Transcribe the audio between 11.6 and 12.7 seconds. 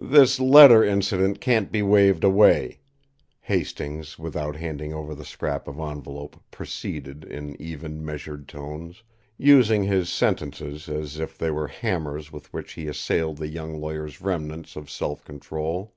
hammers with